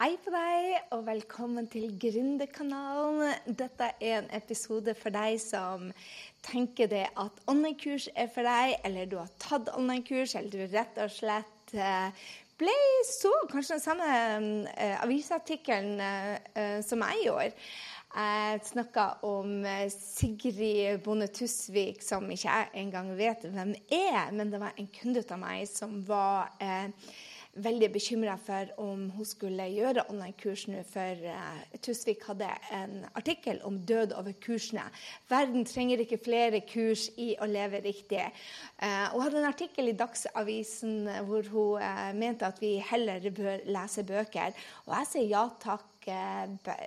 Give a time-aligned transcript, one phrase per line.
[0.00, 3.34] Hei på deg, og velkommen til Gründerkanalen.
[3.52, 5.90] Dette er en episode for deg som
[6.40, 11.02] tenker det at online-kurs er for deg, eller du har tatt online-kurs, eller du rett
[11.04, 12.24] og slett eh,
[12.56, 12.72] ble
[13.10, 14.08] så kanskje den samme
[14.72, 17.70] uh, avisartikkelen uh, som jeg gjorde.
[18.16, 24.64] Jeg snakka om Sigrid Bonde Tusvik, som ikke jeg engang vet hvem er, men det
[24.64, 26.88] var en kunde av meg som var uh,
[27.58, 33.58] veldig bekymra for om hun skulle gjøre online-kurs nå, for uh, Tusvik hadde en artikkel
[33.66, 34.84] om død over kursene.
[35.30, 38.22] Verden trenger ikke flere kurs i å leve riktig.
[38.78, 43.66] Uh, hun hadde en artikkel i Dagsavisen hvor hun uh, mente at vi heller bør
[43.66, 44.54] lese bøker.
[44.86, 45.86] Og jeg sier ja takk,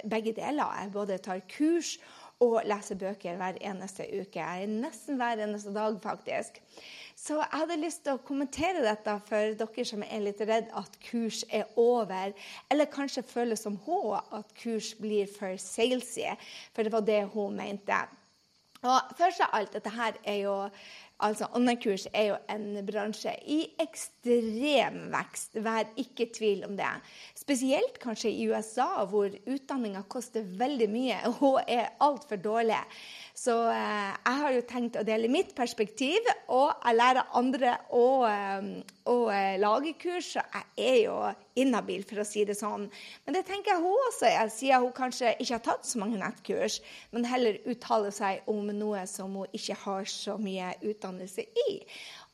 [0.09, 0.71] begge deler.
[0.79, 1.93] Jeg både tar kurs
[2.43, 4.45] og leser bøker hver eneste uke.
[4.71, 6.59] Nesten hver eneste dag, faktisk.
[7.23, 10.97] Så jeg hadde lyst til å kommentere dette for dere som er litt redd at
[11.05, 12.33] kurs er over,
[12.67, 16.27] eller kanskje føler som hun at kurs blir for salesy,
[16.75, 18.01] for det var det hun mente.
[18.83, 20.57] Og Først av alt, dette her er jo
[21.23, 25.55] Altså, Online-kurs er jo en bransje i ekstrem vekst.
[25.63, 26.89] Vær ikke tvil om det.
[27.39, 32.81] Spesielt kanskje i USA, hvor utdanninga koster veldig mye og er altfor dårlig.
[33.33, 38.03] Så eh, jeg har jo tenkt å dele mitt perspektiv, og jeg lærer andre å,
[38.27, 38.59] å,
[39.09, 40.33] å eh, lage kurs.
[40.35, 41.17] Så jeg er jo
[41.59, 42.89] inhabil, for å si det sånn.
[43.25, 46.19] Men det tenker jeg hun også er, siden hun kanskje ikke har tatt så mange
[46.21, 46.79] nettkurs,
[47.13, 50.73] men heller uttaler seg om noe som hun ikke har så mye
[51.13, 51.81] utdannelse i.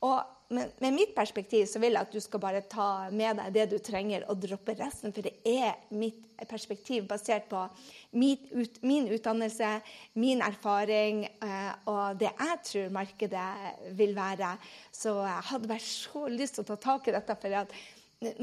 [0.00, 3.52] Og med, med, mitt perspektiv så vil jeg at du skal bare ta med deg
[3.54, 5.12] det du trenger, og droppe resten.
[5.12, 7.66] For det er mitt perspektiv basert på
[8.10, 9.76] ut, min utdannelse,
[10.18, 14.56] min erfaring eh, og det jeg tror markedet vil være.
[14.90, 17.36] Så jeg hadde bare så lyst til å ta tak i dette.
[17.40, 17.74] for at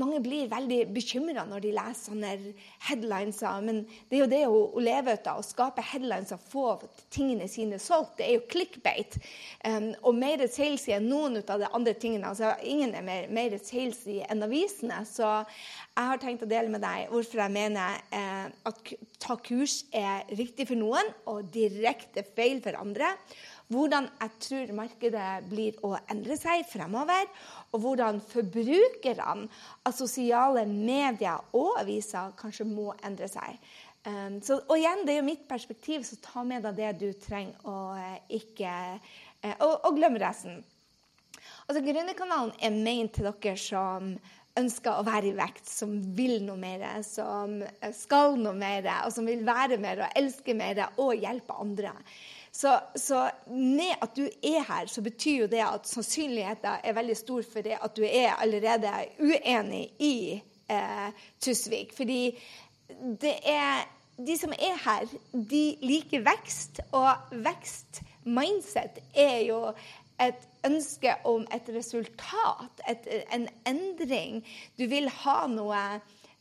[0.02, 2.31] mange blir veldig bekymra når de leser sånne
[2.88, 3.44] headlines.
[3.61, 6.66] Men det er jo det å, leve ut av, å skape headlines og få
[7.14, 8.16] tingene sine solgt.
[8.17, 9.19] Det er jo clickbait.
[9.62, 12.31] Um, og mer salesy enn noen av de andre tingene.
[12.31, 15.03] altså Ingen er mer, mer salesy enn avisene.
[15.06, 19.84] Så jeg har tenkt å dele med deg hvorfor jeg mener eh, at ta kurs
[19.94, 23.13] er riktig for noen og direkte feil for andre
[23.73, 27.28] hvordan jeg tror markedet blir å endre seg fremover,
[27.73, 29.47] og hvordan forbrukerne
[29.85, 33.59] av sosiale medier og aviser kanskje må endre seg.
[34.07, 37.09] Um, så, og igjen, det er jo mitt perspektiv, så ta med deg det du
[37.19, 40.61] trenger, og uh, ikke uh, og, og glem resten.
[41.67, 44.13] Altså, Gründerkanalen er ment til dere som
[44.57, 47.59] ønsker å være i vekt, som vil noe mer, som
[47.94, 51.91] skal noe mer, og som vil være mer og elske mer og hjelpe andre.
[52.57, 57.18] Så, så, med at du er her, så betyr jo det at sannsynligheten er veldig
[57.18, 61.94] stor for det at du er allerede uenig i eh, Tusvik.
[61.94, 62.34] Fordi
[63.22, 63.85] det er
[64.17, 65.06] de som er her,
[65.51, 69.62] de liker vekst, og vekst-mindset er jo
[70.22, 74.41] et ønske om et resultat, et, en endring.
[74.79, 75.84] Du vil ha noe,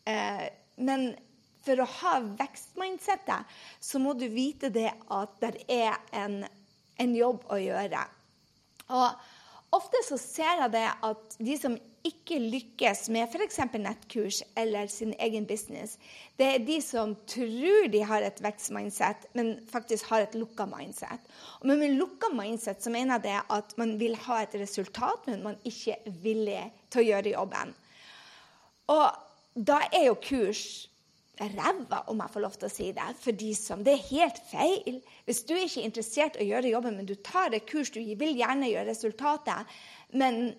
[0.09, 0.47] eh,
[0.81, 1.11] men
[1.67, 6.45] for å ha vekstmindsettet, så må du vite det at det er en,
[7.03, 8.07] en jobb å gjøre.
[8.95, 11.77] Og ofte så ser jeg det at de som
[12.07, 13.59] ikke lykkes med f.eks.
[13.83, 15.97] nettkurs eller sin egen business,
[16.39, 21.27] det er de som tror de har et vekstmindset, men faktisk har et lukka mindset.
[21.61, 25.43] Og med lukka mindset så mener jeg det at man vil ha et resultat, men
[25.49, 27.75] man ikke er villig til å gjøre jobben.
[28.95, 30.63] Og da er jo kurs
[31.41, 34.39] ræva, om jeg får lov til å si det, for de som Det er helt
[34.51, 35.01] feil.
[35.25, 38.01] Hvis du ikke er interessert i å gjøre jobben, men du tar et kurs, du
[38.01, 39.75] vil gjerne gjøre resultatet,
[40.13, 40.55] men,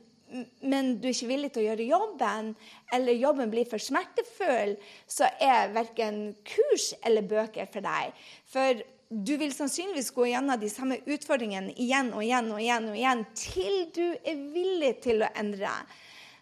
[0.62, 2.52] men du er ikke villig til å gjøre jobben,
[2.94, 4.76] eller jobben blir for smertefull,
[5.08, 8.14] så er verken kurs eller bøker for deg.
[8.46, 12.98] For du vil sannsynligvis gå gjennom de samme utfordringene igjen og igjen og igjen og
[13.00, 15.72] igjen til du er villig til å endre.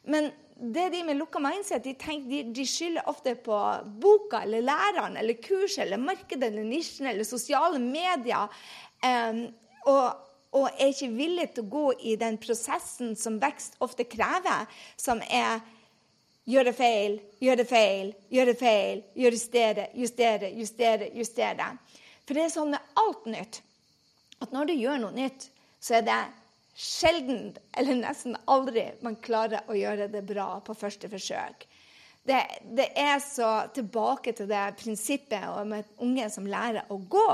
[0.09, 3.57] Men det de med lukka mindset de, tenker, de, de, skylder ofte på
[4.01, 8.47] boka eller læreren eller kurset eller markedet eller nisjen eller sosiale medier.
[9.03, 9.41] Um,
[9.85, 10.21] og,
[10.55, 15.19] og, er ikke villig til å gå i den prosessen som vekst ofte krever, som
[15.27, 15.59] er
[16.47, 21.69] gjøre feil, gjøre feil, gjøre feil, justere, justere, justere, justere.
[22.23, 23.61] For det er sånn med alt nytt
[24.43, 25.49] at når du gjør noe nytt,
[25.83, 26.19] så er det
[26.75, 31.65] sjelden, eller nesten aldri, man klarer å gjøre det bra på første forsøk.
[32.25, 32.39] Det,
[32.75, 37.27] det er så tilbake til det prinsippet om et unge som lærer å gå,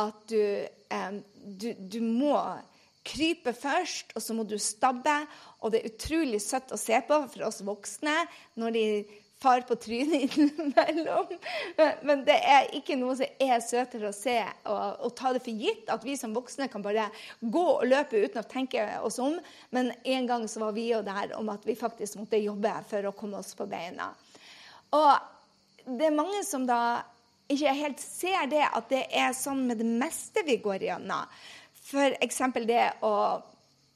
[0.00, 2.38] at du, eh, du, du må
[3.04, 5.16] krype først, og så må du stabbe.
[5.60, 8.16] Og det er utrolig søtt å se på for oss voksne
[8.60, 8.86] når de
[9.44, 11.26] far på trynet innimellom.
[12.02, 15.64] Men det er ikke noe som er søtere å se og, og, ta det for
[15.64, 17.10] gitt at vi som voksne kan bare
[17.40, 19.36] gå og løpe uten å tenke oss om.
[19.74, 23.10] Men en gang så var vi jo der om at vi faktisk måtte jobbe for
[23.10, 24.14] å komme oss på beina.
[24.96, 27.02] Og det er mange som da
[27.52, 31.28] ikke helt ser det, at det er sånn med det meste vi går igjennom.
[31.84, 32.40] F.eks.
[32.64, 33.12] det å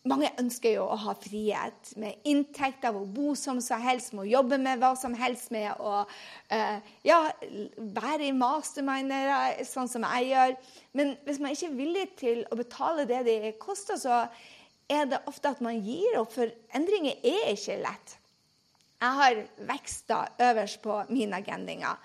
[0.09, 4.25] mange ønsker jo å ha frihet med inntekt av å bo som så helst, med
[4.25, 7.19] å jobbe med hva som helst, med å uh, ja,
[7.79, 10.55] være i masterminder, sånn som jeg gjør.
[10.99, 14.25] Men hvis man ikke er villig til å betale det det koster, så
[14.89, 18.17] er det ofte at man gir opp, for endringer er ikke lett.
[18.99, 22.01] Jeg har vekster øverst på mine agendinger.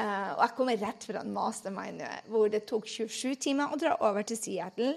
[0.00, 2.00] Uh, og jeg kommer rett fra en mastermind
[2.32, 4.94] hvor det tok 27 timer å dra over til Seattle.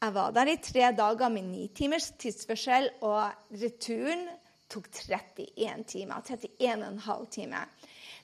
[0.00, 4.28] Jeg var der i tre dager med ni timers tidsforskjell, og returen
[4.70, 6.22] tok 31 timer.
[6.26, 7.70] 31,5 timer.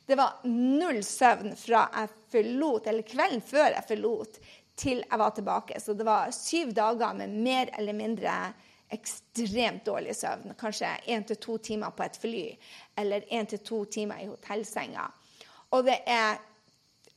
[0.07, 4.39] Det var null søvn fra jeg forlot, eller kvelden før jeg forlot,
[4.77, 5.81] til jeg var tilbake.
[5.81, 8.35] Så det var syv dager med mer eller mindre
[8.93, 10.55] ekstremt dårlig søvn.
[10.59, 12.45] Kanskje én til to timer på et fly,
[12.97, 15.07] eller én til to timer i hotellsenga.
[15.75, 16.37] Og det er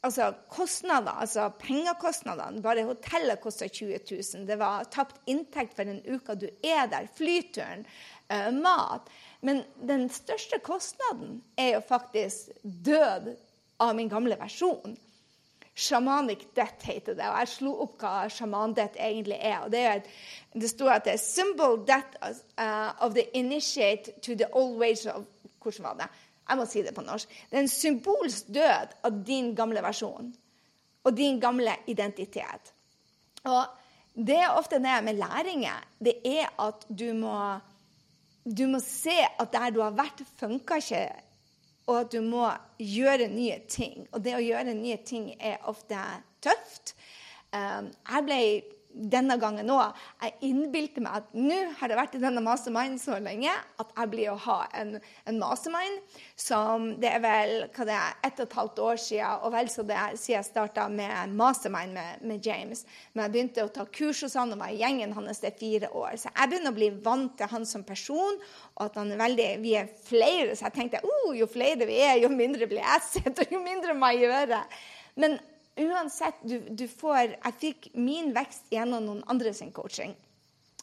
[0.03, 2.61] altså kostnader, altså pengekostnadene.
[2.61, 4.45] Bare hotellet kosta 20 000.
[4.47, 7.09] Det var tapt inntekt for den uka du er der.
[7.17, 7.85] Flyturen,
[8.33, 9.09] uh, mat.
[9.41, 13.35] Men den største kostnaden er jo faktisk død
[13.79, 14.97] av min gamle versjon.
[15.77, 17.25] Shamanic death heter det.
[17.29, 19.59] Og jeg slo opp hva shaman death egentlig er.
[19.65, 20.07] og Det, er et,
[20.53, 22.17] det står at det er 'symbol death
[22.57, 25.23] uh, of the initiate to the old ways of
[25.61, 26.07] Hvordan var det?
[26.47, 27.31] Jeg må si det på norsk.
[27.49, 30.31] Det er en symbolsk død av din gamle versjon
[31.07, 32.73] og din gamle identitet.
[33.47, 33.63] Og
[34.27, 35.83] det er ofte det med læringer.
[35.99, 37.37] Det er at du må,
[38.43, 41.05] du må se at der du har vært, funka ikke.
[41.87, 42.49] Og at du må
[42.79, 44.07] gjøre nye ting.
[44.11, 45.99] Og det å gjøre nye ting er ofte
[46.43, 46.95] tøft.
[47.55, 48.39] Um, jeg ble
[48.97, 49.95] denne gangen òg.
[50.23, 54.11] Jeg innbilte meg at nå har det vært i denne masterminden så lenge at jeg
[54.11, 54.95] blir å ha en,
[55.29, 56.01] en mastermind
[56.37, 59.69] som Det er vel hva det er, ett og et halvt år siden, og vel
[59.71, 62.83] så det er siden jeg starta med mastermind med, med, James.
[63.13, 65.89] Men jeg begynte å ta kurs hos han og var i gjengen hans i fire
[65.93, 66.15] år.
[66.21, 68.39] Så jeg begynner å bli vant til han som person,
[68.77, 70.55] og at han er veldig, vi er flere.
[70.55, 73.61] Så jeg tenkte oh, jo flere vi er, jo mindre blir jeg sett, og jo
[73.63, 74.63] mindre må jeg gjøre.
[75.21, 75.39] Men
[75.81, 80.15] uansett, du, du, får Jeg fikk min vekst gjennom noen andre sin coaching.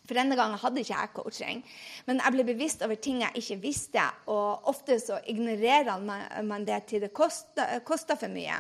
[0.05, 1.63] For denne gangen hadde ikke jeg coaching.
[2.09, 4.05] Men jeg ble bevisst over ting jeg ikke visste.
[4.33, 6.03] Og ofte så ignorerer
[6.45, 8.59] man det til det koster, for mye.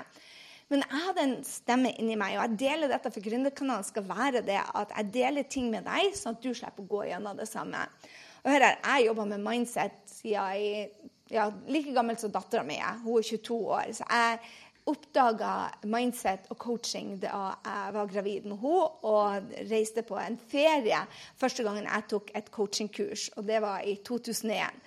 [0.72, 4.40] Men jeg hadde en stemme inni meg, og jeg deler dette for Gründerkanalen skal være
[4.46, 7.50] det at jeg deler ting med deg, sånn at du slipper å gå gjennom det
[7.50, 7.82] samme.
[8.44, 12.76] Og her, Jeg jobba med mindset siden jeg ja, like gammel som dattera mi.
[13.04, 13.92] Hun er 22 år.
[13.96, 14.38] Så jeg
[14.90, 15.52] oppdaga
[15.88, 21.00] mindset og coaching da jeg var gravid med henne og reiste på en ferie
[21.40, 24.82] første gangen jeg tok et coachingkurs, og det var i 2001.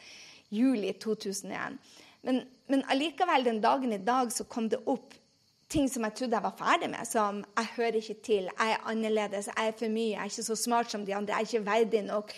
[0.54, 1.80] Juli 2001.
[2.28, 5.16] Men, men allikevel, den dagen i dag så kom det opp
[5.72, 7.08] ting som jeg trodde jeg var ferdig med.
[7.08, 10.48] Som jeg hører ikke til, jeg er annerledes, jeg er for mye, jeg er ikke
[10.48, 12.32] så smart som de andre, jeg er ikke verdig nok.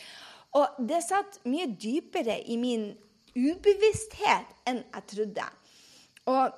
[0.58, 2.90] Og det satt mye dypere i min
[3.38, 5.46] ubevissthet enn jeg trodde.
[6.30, 6.58] Og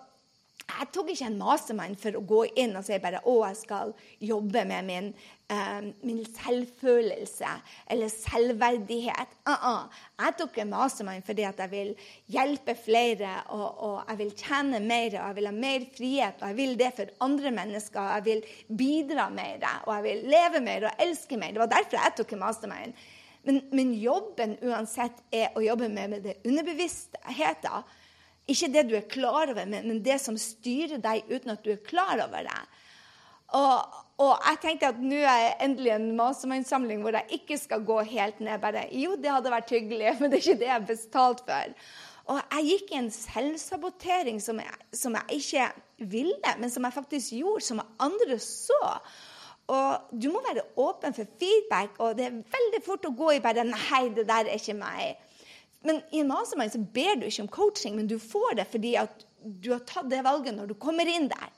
[0.79, 3.93] jeg tok ikke en mastermind for å gå inn og si bare å, jeg skal
[4.23, 5.07] jobbe med min,
[5.51, 7.51] uh, min selvfølelse
[7.91, 9.37] eller selvverdighet.
[9.47, 10.01] Uh -uh.
[10.19, 11.95] Jeg tok en mastermind fordi at jeg vil
[12.27, 16.47] hjelpe flere, og, og, jeg vil tjene mer, og jeg vil ha mer frihet, og
[16.47, 17.99] jeg vil det for andre mennesker.
[17.99, 18.43] og Jeg vil
[18.77, 21.51] bidra mer, og jeg vil leve mer og elske mer.
[21.51, 22.93] Det var derfor jeg tok en mastermind.
[23.43, 27.83] Men, men jobben uansett er å jobbe med, med det underbevisstheten
[28.49, 31.83] ikke det du er klar over, men det som styrer deg uten at du er
[31.85, 32.61] klar over det.
[33.57, 37.83] Og, og jeg tenkte at nå er jeg endelig en mastermind-samling hvor jeg ikke skal
[37.87, 38.61] gå helt ned.
[38.63, 41.75] bare, Jo, det hadde vært hyggelig, men det er ikke det jeg bestalt for.
[42.31, 45.67] Og jeg gikk i en selvsabotering som jeg, som jeg ikke
[46.11, 48.79] ville, men som jeg faktisk gjorde, som andre så.
[49.71, 53.43] Og du må være åpen for feedback, og det er veldig fort å gå i
[53.43, 55.19] bare Nei, det der er ikke meg.
[55.87, 58.93] Men i en mastermind så ber du ikke om coaching, men du får det fordi
[59.01, 61.49] at du har tatt det valget når du kommer inn der.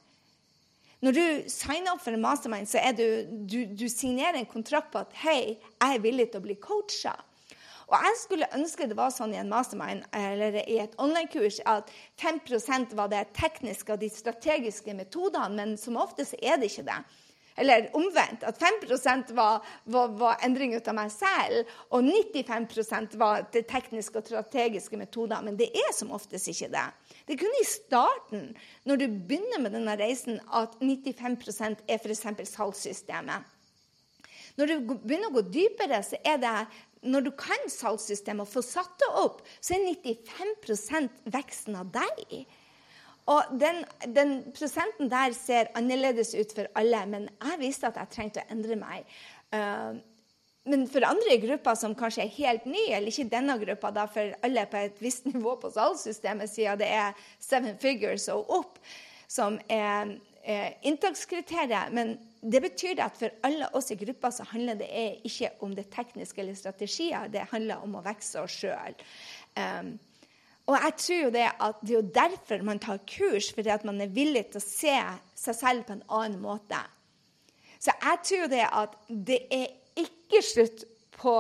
[1.04, 4.94] Når du signer opp for en mastermind, så er du, du, du signerer en kontrakt
[4.94, 7.18] på at hei, jeg er villig til å bli coacha.
[7.90, 11.92] Og jeg skulle ønske det var sånn i en mastermind eller i et online-kurs at
[12.24, 16.88] 5 var det tekniske og de strategiske metodene, men som ofte så er det ikke
[16.88, 17.02] det.
[17.56, 23.46] Eller omvendt, at 5% var, var, var endring ut av meg selv, og 95% var
[23.54, 25.44] det tekniske og strategiske metoder.
[25.46, 26.86] Men det er som oftest ikke det.
[27.28, 28.48] Det er kun i starten,
[28.90, 32.26] når du begynner med denne reisen, at 95% er f.eks.
[32.56, 33.52] salgssystemet.
[34.58, 36.58] Når du begynner å gå dypere, så er det
[37.10, 42.44] når du kan salgssystemet og får satt det opp, så er 95% veksten av deg.
[43.32, 43.84] Og den,
[44.16, 48.52] den, prosenten der ser annerledes ut for alle, men jeg visste at jeg trengte å
[48.52, 49.08] endre meg.
[49.54, 50.02] Uh,
[50.68, 54.36] men for andre grupper som kanskje er helt nye, eller ikke denne gruppa, da, for
[54.48, 58.80] alle på et visst nivå på salgssystemet, siden det er seven figures og opp
[59.28, 61.92] som er, er inntakskriteriet.
[61.96, 64.90] Men det betyr at for alle oss i gruppa så handler det
[65.28, 68.96] ikke om det tekniske eller strategier, det handler om å vokse oss sjøl.
[70.68, 73.84] Og jeg tror jo det at det er jo derfor man tar kurs, fordi at
[73.86, 74.96] man er villig til å se
[75.36, 76.80] seg selv på en annen måte.
[77.84, 79.68] Så jeg tror jo det at det er
[80.00, 80.86] ikke slutt
[81.18, 81.36] på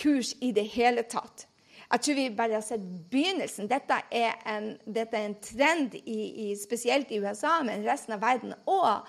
[0.00, 1.44] kurs i det hele tatt.
[1.86, 2.82] Jeg tror vi bare har sett
[3.12, 3.68] begynnelsen.
[3.70, 8.24] Dette er en, dette er en trend i, i, spesielt i USA, men resten av
[8.24, 9.04] verden òg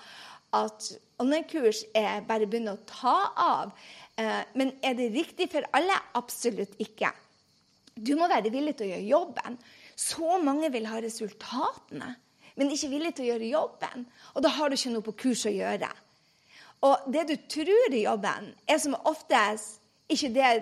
[0.56, 0.90] at
[1.20, 1.82] online-kurs
[2.28, 3.72] bare begynner å ta av.
[4.20, 5.96] Eh, men er det riktig for alle?
[6.16, 7.10] Absolutt ikke.
[8.04, 9.58] Du må være villig til å gjøre jobben.
[9.98, 12.12] Så mange vil ha resultatene,
[12.58, 14.06] men ikke villig til å gjøre jobben.
[14.34, 15.90] Og da har du ikke noe på kurs å gjøre.
[16.86, 20.52] Og det du tror i jobben, er som oftest ikke det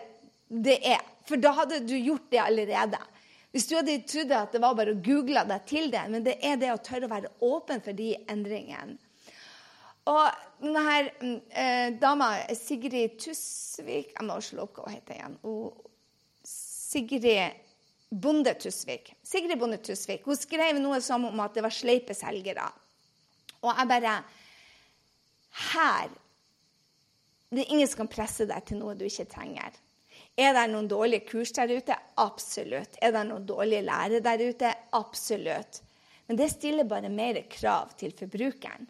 [0.49, 1.03] det er.
[1.27, 3.01] For da hadde du gjort det allerede.
[3.51, 6.37] Hvis du hadde trodd at det var bare å google deg til det, men det
[6.45, 8.99] er det å tørre å være åpen for de endringene.
[10.07, 10.27] Og
[10.63, 11.09] denne her,
[11.51, 15.39] eh, dama Sigrid Tusvik Jeg må slå opp hva hun heter igjen.
[16.97, 17.53] Sigrid
[18.09, 19.11] Bonde Tusvik.
[19.23, 20.25] Sigrid Bonde Tusvik.
[20.25, 22.65] Hun skrev noe som om at det var sleipe selgere.
[23.61, 24.15] Og jeg bare
[25.73, 26.09] Her
[27.51, 29.77] Det er ingen som kan presse deg til noe du ikke trenger.
[30.37, 31.95] Er det noen dårlige kurs der ute?
[32.21, 32.97] Absolutt.
[33.01, 34.73] Er det noen dårlige lærere der ute?
[34.97, 35.83] Absolutt.
[36.27, 38.89] Men det stiller bare mer krav til forbrukeren.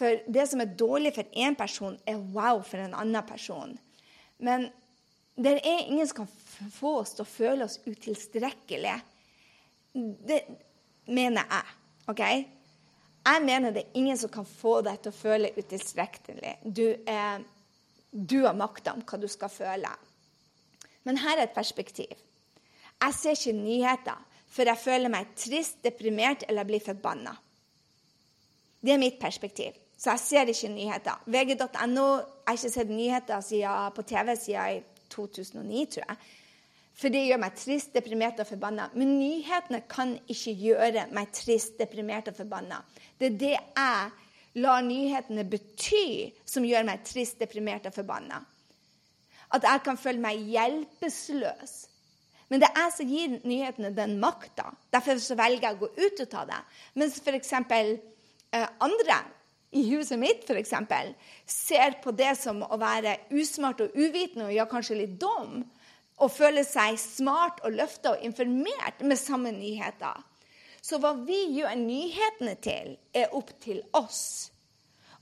[0.00, 3.76] For det som er dårlig for én person, er wow for en annen person.
[4.42, 4.70] Men
[5.36, 6.32] det er ingen som kan
[6.70, 8.98] få oss til å føle oss utilstrekkelige.
[9.92, 10.40] Det
[11.10, 11.78] mener jeg.
[12.12, 12.22] OK?
[13.22, 16.56] Jeg mener det er ingen som kan få deg til å føle utilstrekkelig.
[16.64, 17.44] Du, er,
[18.10, 19.92] du har makta om hva du skal føle.
[21.06, 22.10] Men her er et perspektiv.
[23.02, 27.32] Jeg ser ikke nyheter før jeg føler meg trist, deprimert eller blir forbanna.
[28.82, 29.78] Det er mitt perspektiv.
[29.96, 31.22] Så jeg ser ikke nyheter.
[31.30, 36.16] VG.no Jeg har ikke sett nyheter på TV siden 2009, tror jeg.
[36.98, 38.90] For det gjør meg trist, deprimert og forbanna.
[38.98, 42.82] Men nyhetene kan ikke gjøre meg trist, deprimert og forbanna.
[43.18, 48.42] Det er det jeg lar nyhetene bety, som gjør meg trist, deprimert og forbanna.
[49.52, 51.74] At jeg kan føle meg hjelpeløs.
[52.52, 54.74] Men det er jeg som gir nyhetene den makta.
[54.92, 56.58] Derfor velger jeg å gå ut og ta det.
[57.00, 57.52] Mens f.eks.
[58.52, 59.22] Eh, andre
[59.72, 60.74] i huset mitt f.eks.
[61.48, 65.62] ser på det som å være usmart og uvitende og ja, kanskje litt dum,
[66.20, 70.20] og føler seg smart og løfta og informert med samme nyheter.
[70.82, 74.50] Så hva vi gjør nyhetene til, er opp til oss.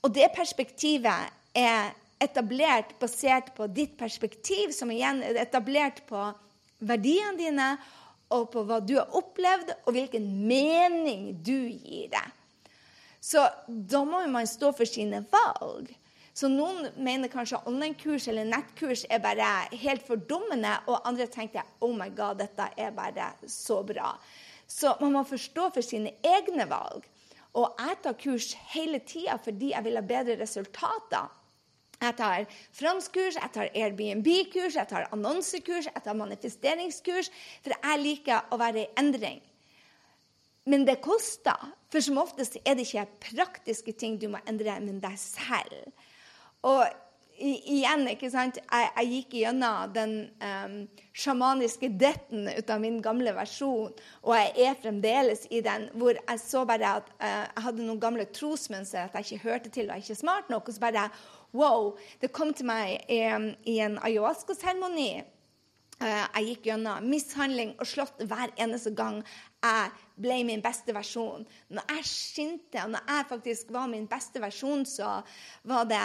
[0.00, 6.24] Og det perspektivet er etablert basert på ditt perspektiv, som igjen er etablert på
[6.80, 7.70] verdiene dine
[8.30, 12.26] og på hva du har opplevd, og hvilken mening du gir det.
[13.20, 15.90] Så da må man stå for sine valg.
[16.40, 21.92] Så noen mener kanskje online-kurs eller nettkurs er bare helt fordummende, og andre tenker oh
[21.92, 24.14] my god, dette er bare så bra.
[24.64, 27.04] Så man må forstå for sine egne valg.
[27.60, 31.28] Og jeg tar kurs hele tida fordi jeg vil ha bedre resultater.
[32.00, 37.28] Jeg tar franskkurs, jeg tar Airbnb-kurs, jeg tar annonsekurs, jeg tar manifesteringskurs.
[37.60, 39.42] For jeg liker å være i endring.
[40.64, 41.74] Men det koster.
[41.90, 45.90] For som oftest er det ikke praktiske ting du må endre, men deg selv.
[46.66, 46.84] Og
[47.40, 50.14] igjen, ikke sant Jeg, jeg gikk gjennom den
[50.44, 50.76] um,
[51.16, 56.42] sjamaniske detten ut av min gamle versjon, og jeg er fremdeles i den, hvor jeg
[56.42, 59.96] så bare at uh, jeg hadde noen gamle trosmønstre, at jeg ikke hørte til og
[59.96, 60.68] jeg ikke smart nok.
[60.68, 61.10] Og så bare
[61.50, 61.96] Wow!
[62.22, 65.24] Det kom til meg um, i en ayahuasca-seremoni.
[66.00, 69.18] Uh, jeg gikk gjennom mishandling og slått hver eneste gang
[69.60, 69.90] jeg
[70.20, 71.42] ble min beste versjon.
[71.74, 75.18] Når jeg skinte, og når jeg faktisk var min beste versjon, så
[75.68, 76.04] var det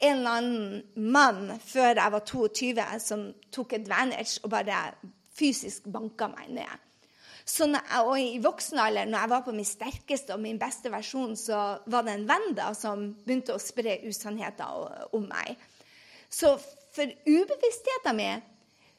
[0.00, 4.84] en eller annen mann før jeg var 22, som tok advantage og bare
[5.36, 6.86] fysisk banka meg ned.
[7.50, 10.92] Så jeg, og i voksen alder, når jeg var på min sterkeste og min beste
[10.92, 15.58] versjon, så var det en venn da som begynte å spre usannheter om meg.
[16.30, 16.54] Så
[16.94, 18.46] for ubevisstheten min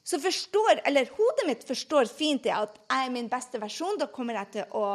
[0.03, 3.99] så forstår, eller Hodet mitt forstår fint det at jeg er min beste versjon.
[4.01, 4.85] Da kommer jeg til å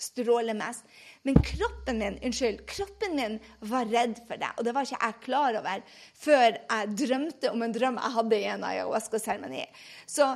[0.00, 0.86] stråle mest.
[1.24, 4.50] Men kroppen min unnskyld, kroppen min var redd for det.
[4.58, 5.84] Og det var ikke jeg klar over
[6.20, 9.62] før jeg drømte om en drøm jeg hadde i en ayahuasca-seremoni.
[10.06, 10.26] Så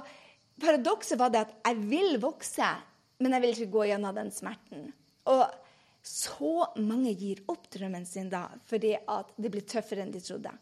[0.63, 2.71] paradokset var det at jeg vil vokse,
[3.21, 4.89] men jeg vil ikke gå gjennom den smerten.
[5.29, 5.45] Og
[6.09, 10.55] så mange gir opp drømmen sin da fordi at det blir tøffere enn de trodde.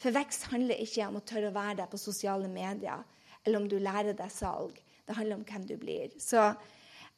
[0.00, 3.04] For vekst handler ikke om å tørre å være der på sosiale medier,
[3.44, 4.74] eller om du lærer deg salg.
[5.06, 6.10] Det handler om hvem du blir.
[6.18, 6.40] Så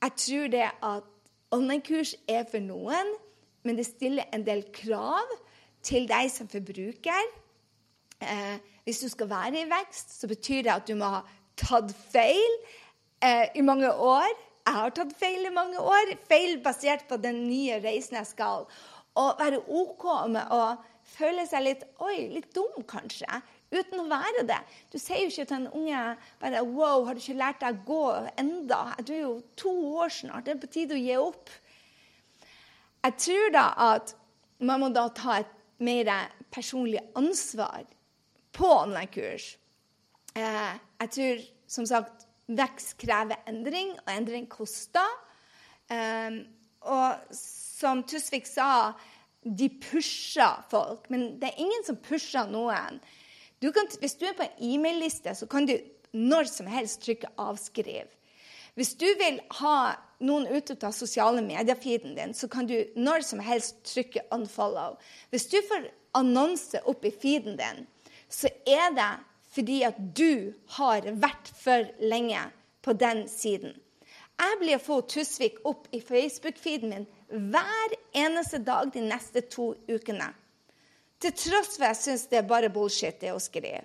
[0.03, 1.12] jeg tror det at
[1.53, 3.15] online-kurs er for noen,
[3.63, 5.31] men det stiller en del krav
[5.87, 7.29] til deg som forbruker.
[8.23, 8.57] Eh,
[8.87, 11.23] hvis du skal være i vekst, så betyr det at du må ha
[11.59, 12.57] tatt feil
[13.23, 14.31] eh, i mange år.
[14.63, 16.15] Jeg har tatt feil i mange år.
[16.31, 18.67] Feil basert på den nye reisen jeg skal.
[19.19, 20.63] Og være OK med å
[21.13, 23.27] føle seg litt oi, litt dum, kanskje,
[23.73, 24.61] uten å være det.
[24.93, 26.03] Du sier jo ikke til en unge
[26.43, 28.05] bare Wow, har du ikke lært deg å gå
[28.41, 28.81] enda?
[29.01, 30.47] Du er jo to år snart.
[30.47, 31.53] Det er på tide å gi opp.
[33.03, 34.15] Jeg tror da at
[34.63, 36.11] man må da ta et mer
[36.55, 37.83] personlig ansvar
[38.55, 39.57] på online-kurs.
[40.39, 45.17] Eh, jeg tror som sagt vekst krever endring, og endring koster.
[45.91, 46.43] Eh,
[46.83, 48.93] og som Tusvik sa,
[49.43, 51.09] de pusher folk.
[51.11, 53.01] Men det er ingen som pusher noen.
[53.63, 55.77] Du kan, hvis du er på en e-mail-liste, så kan du
[56.13, 58.11] når som helst trykke 'avskriv'.
[58.75, 63.39] Hvis du vil ha noen ute av sosiale medier-feeden din, så kan du når som
[63.39, 64.97] helst trykke 'unfollow'.
[65.31, 67.87] Hvis du får annonse opp i feeden din,
[68.29, 69.13] så er det
[69.55, 72.41] fordi at du har vært for lenge
[72.83, 73.77] på den siden.
[74.41, 77.07] Jeg blir å få Tusvik opp i Facebook-feeden min
[77.53, 80.33] hver eneste dag de neste to ukene.
[81.23, 83.85] Til tross for jeg syns det er bare bullshit det å skrive.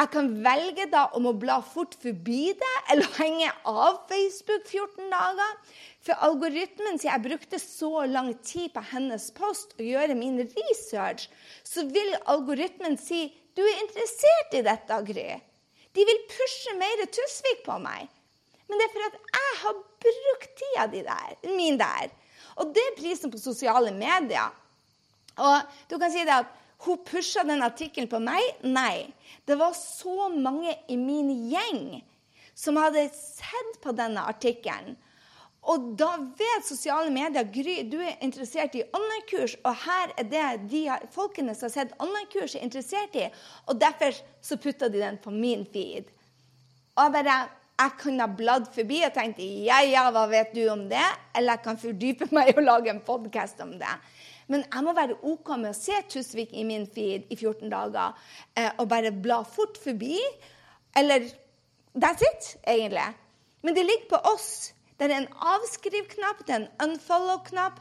[0.00, 5.10] Jeg kan velge da om å bla fort forbi det eller henge av Facebook 14
[5.12, 5.50] dager.
[6.00, 11.28] For algoritmen, sier jeg brukte så lang tid på hennes post og gjøre min research,
[11.62, 13.26] så vil algoritmen si
[13.58, 15.28] du er interessert i dette, Gry.
[15.92, 18.08] De vil pushe mer Tusvik på meg.
[18.70, 22.08] Men det er for at jeg har brukt tida di der, min der.
[22.62, 24.54] Og det er prisen på sosiale medier.
[25.40, 28.40] Og du kan si det at hun pusha den artikkelen på meg.
[28.64, 29.10] Nei.
[29.44, 32.00] Det var så mange i min gjeng
[32.56, 34.96] som hadde sett på denne artikkelen.
[35.68, 40.44] Og da vet sosiale medier Gry, du er interessert i online-kurs, og her er det
[40.72, 43.26] de folkene som har sett online-kurs, er interessert i.
[43.68, 46.08] Og derfor så putta de den på min feed.
[46.96, 47.42] Og bare
[47.80, 51.06] jeg kunne ha bladd forbi og tenkt ja, ja, hva vet du om det?
[51.36, 53.92] Eller jeg kan fordype meg og lage en podkast om det.
[54.50, 58.16] Men jeg må være OK med å se Tusvik i min feed i 14 dager
[58.58, 60.18] eh, og bare bla fort forbi.
[60.98, 61.28] Eller
[61.94, 63.14] That's it, egentlig.
[63.62, 64.74] Men det ligger på oss.
[64.98, 67.80] Det er en avskriv-knapp, det er en unfollow-knapp.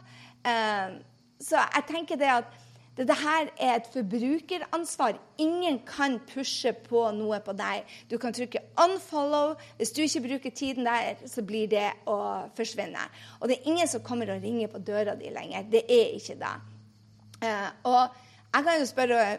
[0.49, 0.95] Eh,
[1.43, 2.55] så jeg tenker det at
[2.99, 5.15] dette her er et forbrukeransvar.
[5.39, 7.87] Ingen kan pushe på noe på deg.
[8.11, 9.55] Du kan trykke 'unfollow'.
[9.77, 13.05] Hvis du ikke bruker tiden der, så blir det å forsvinne.
[13.39, 15.63] Og det er ingen som kommer og ringer på døra di lenger.
[15.71, 16.55] Det er ikke det.
[17.39, 18.09] Uh, og
[18.53, 19.37] jeg kan jo spørre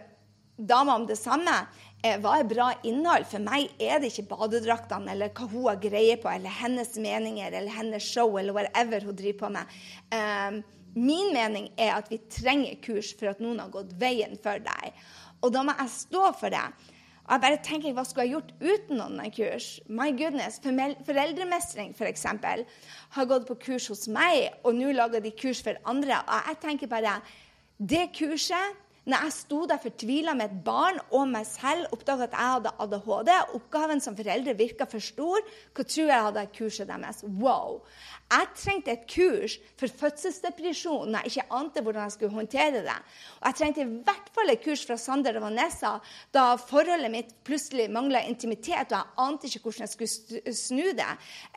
[0.56, 1.52] dama om det samme.
[2.00, 3.28] Uh, hva er bra innhold?
[3.28, 7.52] For meg er det ikke badedraktene eller hva hun har greie på, eller hennes meninger
[7.52, 9.66] eller hennes show eller whatever hun driver på med.
[10.94, 14.96] Min mening er at vi trenger kurs for at noen har gått veien for deg.
[15.40, 16.64] Og da må jeg stå for det.
[17.30, 19.68] Og jeg bare tenker, Hva skulle jeg gjort uten noen kurs?
[19.86, 22.64] My goodness, Foreldremestring for eksempel,
[23.14, 26.24] har gått på kurs hos meg, og nå lager de kurs for andre.
[26.26, 27.20] Og jeg tenker bare,
[27.78, 28.76] Det kurset
[29.08, 32.72] når jeg sto der fortvila med et barn og meg selv, oppdaga at jeg hadde
[32.84, 35.40] ADHD, oppgaven som foreldre virka for stor,
[35.74, 37.22] hva tror jeg hadde kurset deres?
[37.24, 37.80] Wow!
[38.30, 42.96] Jeg trengte et kurs for fødselsdepresjon når jeg ikke ante hvordan jeg skulle håndtere det.
[43.40, 45.96] Og jeg trengte i hvert fall et kurs fra Sander og Vanessa
[46.34, 51.08] da forholdet mitt plutselig mangla intimitet, og jeg ante ikke hvordan jeg skulle snu det.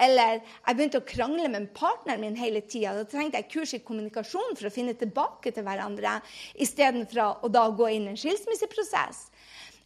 [0.01, 2.95] Eller jeg begynte å krangle med partneren min hele tida.
[2.97, 6.17] Da trengte jeg kurs i kommunikasjon for å finne tilbake til hverandre,
[6.57, 9.27] istedenfor å da gå inn i en skilsmisseprosess.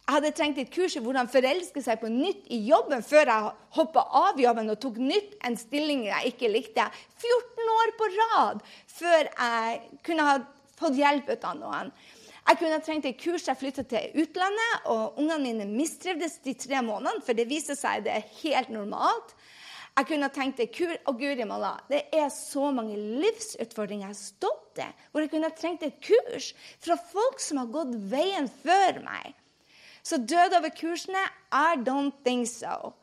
[0.08, 3.48] Jeg hadde trengt et kurs i hvordan forelske seg på nytt i jobben før jeg
[3.76, 6.86] hoppa av jobben og tok nytt en stilling jeg ikke likte.
[7.20, 10.38] 14 år på rad før jeg kunne ha
[10.78, 11.92] fått hjelp ut av noen.
[12.48, 16.54] Jeg kunne ha trengt et kurs jeg flytta til utlandet, og ungene mine mistrivdes de
[16.56, 19.34] tre månedene, for det viser seg det er helt normalt.
[19.98, 24.14] Jeg kunne ha tenkt et kur, og Guri malla, det er så mange livsutfordringer jeg
[24.14, 27.92] har stått i, hvor jeg kunne ha trengt et kurs fra folk som har gått
[28.08, 29.36] veien før meg.
[30.08, 32.94] Så død over kursene I don't think so.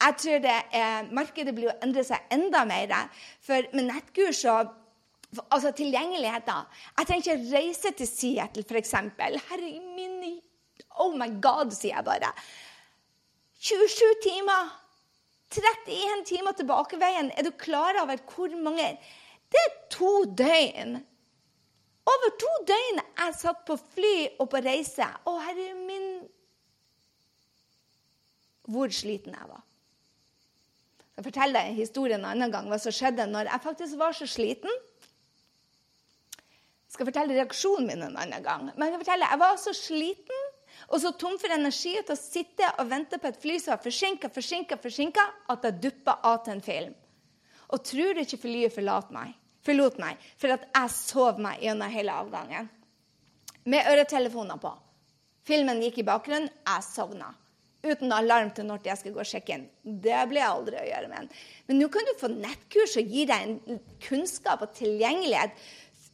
[0.00, 2.92] Jeg tror det er, markedet blir å endre seg enda mer.
[3.44, 4.72] For med nettkurs og
[5.48, 8.94] altså tilgjengeligheten Jeg trenger ikke reise til Seattle, f.eks.
[9.50, 10.40] Herre min
[11.02, 12.30] Oh my God, sier jeg bare.
[13.58, 14.72] 27 timer!
[15.54, 17.30] 31 timer tilbakeveien.
[17.36, 18.96] Er du klar over hvor mange
[19.52, 20.96] Det er to døgn.
[22.10, 25.06] Over to døgn jeg satt på fly og på reise.
[25.06, 26.03] Å, herre min
[28.70, 29.62] Hvor sliten jeg var.
[31.14, 34.26] Jeg forteller deg historien en annen gang hva som skjedde når jeg faktisk var så
[34.26, 34.82] sliten.
[36.34, 38.66] Jeg skal fortelle reaksjonen min en annen gang.
[38.74, 40.50] Men jeg, fortelle, jeg var så sliten
[40.88, 43.82] og så tom for energi til å sitte og vente på et fly som var
[43.84, 45.24] forsinka, forsinka, forsinka,
[45.54, 46.96] at jeg duppa av til en film.
[47.72, 49.32] Og tror du ikke flyet forlot meg,
[49.64, 52.68] forlot meg, for at jeg sov meg gjennom hele avgangen.
[53.70, 54.74] Med øretelefoner på.
[55.44, 57.30] Filmen gikk i bakgrunnen, jeg sovna.
[57.84, 59.64] Uten alarm til når jeg skal gå og sjekke inn.
[59.84, 61.32] Det blir jeg aldri å gjøre med.
[61.68, 65.64] Men nå kan du få nettkurs og gi deg en kunnskap og tilgjengelighet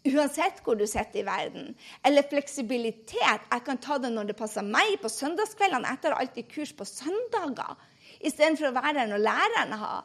[0.09, 1.75] Uansett hvor du sitter i verden.
[2.09, 3.43] Eller fleksibilitet.
[3.53, 5.91] Jeg kan ta det når det passer meg på søndagskveldene.
[5.93, 7.77] Jeg tar alltid kurs på søndager
[8.21, 10.05] istedenfor å være der når læreren har.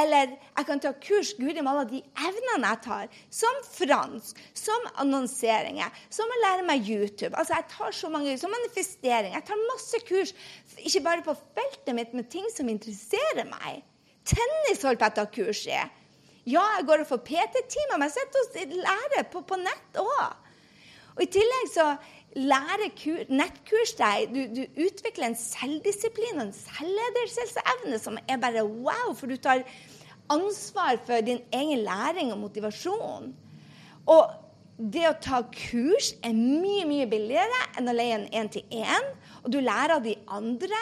[0.00, 6.02] Eller jeg kan ta kurs guri malla de evnene jeg tar, som fransk, som annonseringer,
[6.12, 7.34] som å lære meg YouTube.
[7.36, 9.34] Altså Jeg tar så mange, som manifestering.
[9.36, 10.34] Jeg tar masse kurs,
[10.78, 13.82] ikke bare på feltet mitt, men ting som interesserer meg.
[14.24, 15.80] Tennis holder på å ta kurs i.
[16.48, 20.48] Ja, jeg går og får PT-timer, men jeg sitter og lærer på, på nett òg.
[21.16, 21.84] Og I tillegg så
[22.38, 22.92] lærer
[23.32, 29.26] nettkurs deg du, du, utvikler en selvdisiplin og en selvledelsesevne som er bare wow, for
[29.26, 29.64] du tar
[30.30, 33.32] ansvar for din egen læring og motivasjon.
[34.06, 34.30] Og
[34.80, 39.10] det å ta kurs er mye, mye billigere enn å leie en én-til-én.
[39.42, 40.78] Og du lærer av de andre.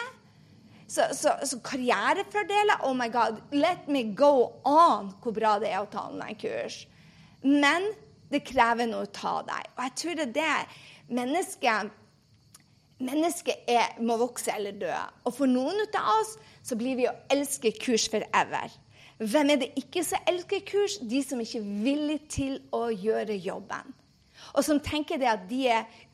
[0.89, 5.83] Så, så, så, karrierefordeler Oh my God, let me go on hvor bra det er
[5.83, 6.83] å ta online-kurs.
[7.45, 7.91] Men
[8.29, 9.69] det krever noe å ta deg.
[9.75, 10.55] Og jeg tror det er det
[11.09, 11.95] mennesket
[12.99, 13.69] Mennesket
[14.03, 14.91] må vokse eller dø.
[15.23, 16.33] Og for noen av oss
[16.67, 18.73] så blir vi å elske kurs forever.
[19.19, 20.97] Hvem er det ikke som elsker kurs?
[20.99, 23.95] De som ikke er villige til å gjøre jobben.
[24.55, 25.63] Og som tenker at de,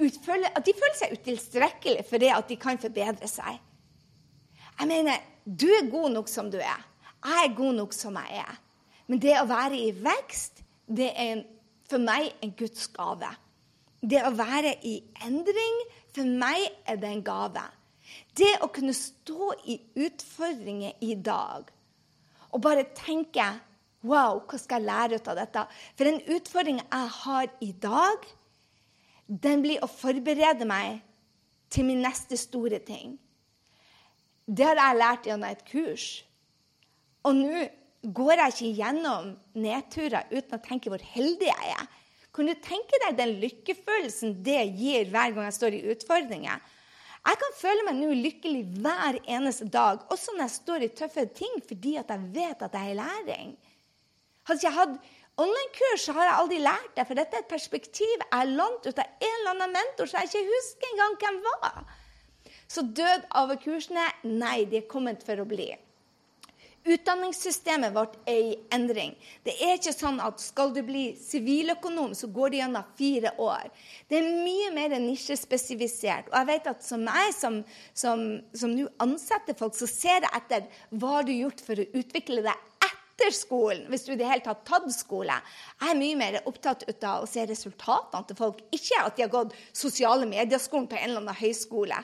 [0.01, 3.57] utfølger, at de føler seg utilstrekkelige for det at de kan forbedre seg.
[4.75, 6.85] Jeg mener, du er god nok som du er.
[7.25, 8.61] Jeg er god nok som jeg er.
[9.09, 11.45] Men det å være i vekst, det er
[11.89, 13.29] for meg en Guds gave.
[14.05, 15.79] Det å være i endring,
[16.13, 17.63] for meg er det en gave.
[18.37, 21.71] Det å kunne stå i utfordringer i dag
[22.53, 23.47] og bare tenke
[24.05, 25.61] Wow, hva skal jeg lære ut av dette?
[25.97, 28.27] For den utfordringen jeg har i dag,
[29.25, 30.99] den blir å forberede meg
[31.73, 33.15] til min neste store ting.
[34.45, 36.05] Det har jeg lært gjennom et kurs.
[37.25, 37.65] Og nå
[38.13, 41.89] går jeg ikke gjennom nedturer uten å tenke hvor heldig jeg er.
[42.35, 46.63] Kan du tenke deg den lykkefølelsen det gir hver gang jeg står i utfordringer?
[47.25, 51.23] Jeg kan føle meg nå lykkelig hver eneste dag, også når jeg står i tøffe
[51.33, 53.55] ting, fordi at jeg vet at jeg er i læring.
[54.45, 54.99] Hadde jeg hatt
[55.41, 58.85] online-kurs, så har jeg aldri lært det, for dette er et perspektiv jeg er lånt
[58.85, 61.81] ut av en eller annen mentor så jeg ikke husker engang hvem var.
[62.67, 65.71] Så død av kursene, nei, de er kommet for å bli.
[66.85, 69.15] Utdanningssystemet vårt er i endring.
[69.41, 73.71] Det er ikke sånn at skal du bli siviløkonom, så går det gjennom fire år.
[74.05, 76.29] Det er mye mer nisjespesifisert.
[76.29, 77.57] Og jeg vet at som meg, som,
[77.97, 78.21] som,
[78.53, 82.45] som nå ansetter folk, så ser jeg etter hva du har gjort for å utvikle
[82.45, 85.41] deg etter skolen, hvis du i det hele tatt tatt skole.
[85.81, 89.33] Jeg er mye mer opptatt av å se resultatene til folk, ikke at de har
[89.33, 91.97] gått sosiale medieskolen på en eller annen høyskole.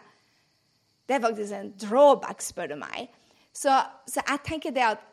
[1.06, 3.12] Det er faktisk en drawback, spør du meg.
[3.54, 3.74] Så,
[4.08, 5.04] så jeg tenker det at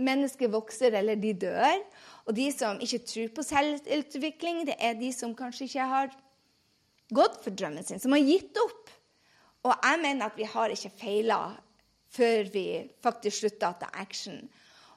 [0.00, 1.80] mennesker vokser eller de dør.
[2.28, 6.12] Og de som ikke tror på selvutvikling, det er de som kanskje ikke har
[7.10, 8.92] gått for drømmen sin, som har gitt opp.
[9.66, 11.40] Og jeg mener at vi har ikke feila
[12.10, 12.66] før vi
[13.04, 14.38] faktisk slutter å ta action.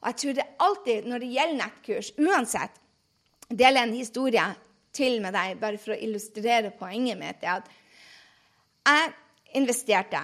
[0.01, 2.79] Og jeg tror det alltid, når det gjelder nettkurs, uansett
[3.53, 4.43] Dele en historie
[4.95, 7.43] til med deg, bare for å illustrere poenget mitt.
[7.43, 7.67] er at
[8.87, 9.11] jeg
[9.59, 10.21] investerte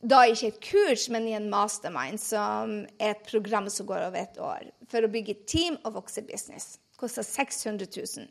[0.00, 4.20] da ikke et kurs, men i en mastermind, som er et program som går over
[4.20, 6.76] et år, for å bygge team og vokse business.
[6.98, 8.28] Koster 600 000.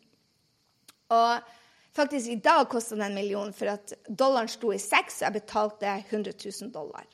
[1.15, 1.51] Og
[1.95, 5.39] faktisk i dag kosta det en million, for at dollaren sto i seks, og jeg
[5.41, 7.08] betalte 100 000 dollar.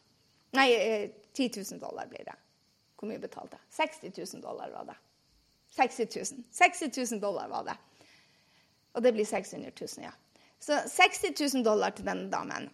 [0.54, 0.68] Nei,
[1.34, 2.38] 10 eh, 000 dollar blir det.
[2.98, 3.66] Hvor mye betalte jeg?
[4.14, 5.00] 60 000 dollar var det.
[5.74, 6.46] 60 000.
[6.54, 7.78] 60 000 dollar var det.
[8.94, 10.14] Og det blir 600 000, ja.
[10.62, 12.70] Så 60 000 dollar til denne damen.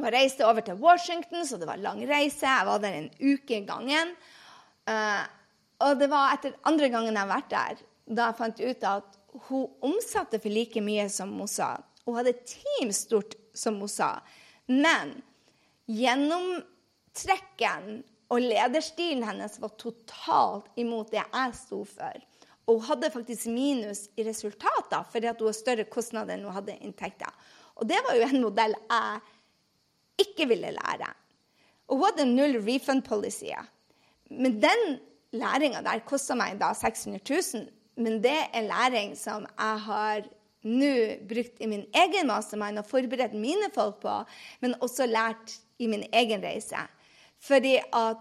[0.00, 2.46] Og reiste over til Washington, så det var lang reise.
[2.46, 4.08] Jeg var der en uke i gangen.
[4.88, 5.24] Uh,
[5.84, 7.74] og det var etter andre gangen jeg har vært der,
[8.10, 9.08] da jeg fant ut at
[9.48, 11.76] hun omsatte for like mye som hun sa.
[12.06, 14.10] Hun hadde team stort som hun sa.
[14.70, 15.22] Men
[15.90, 17.84] gjennomtrekken
[18.30, 22.16] og lederstilen hennes var totalt imot det jeg sto for.
[22.68, 26.78] Og hun hadde faktisk minus i resultater fordi hun hadde større kostnader enn hun hadde
[26.78, 27.32] inntekter.
[27.80, 29.10] Og det var jo en modell jeg
[30.22, 31.10] ikke ville lære.
[31.90, 33.50] Og hun hadde null refund policy.
[34.30, 35.00] Men den
[35.32, 37.22] læringa der kosta meg da 600
[37.54, 37.66] 000.
[38.00, 40.28] Men det er læring som jeg har
[40.62, 40.92] nå
[41.28, 44.16] brukt i min egen mastermind og forberedt mine folk på,
[44.60, 46.76] men også lært i min egen reise.
[47.40, 48.20] Fordi at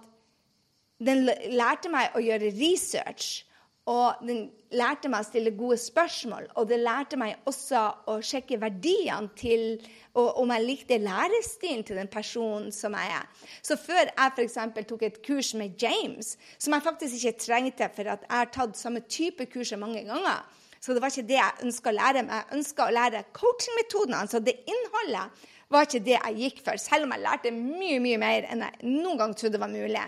[1.04, 3.46] den lærte meg å gjøre research.
[3.90, 4.44] Og den
[4.78, 6.52] lærte meg å stille gode spørsmål.
[6.62, 9.80] Og det lærte meg også å sjekke verdiene til
[10.20, 13.28] Og om jeg likte lærestilen til den personen som jeg er.
[13.62, 14.58] Så før jeg f.eks.
[14.90, 19.06] tok et kurs med James, som jeg faktisk ikke trengte, for jeg har tatt samme
[19.08, 20.42] type kurs mange ganger,
[20.82, 22.26] så det var ikke det jeg ønska å lære.
[22.26, 26.82] Men jeg ønska å lære coachingmetodene, altså det innholdet var ikke det jeg gikk for,
[26.82, 30.06] selv om jeg lærte mye mye mer enn jeg noen gang trodde var mulig.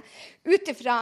[0.49, 0.95] Ut ifra